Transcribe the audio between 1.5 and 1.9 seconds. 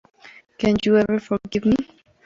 Me?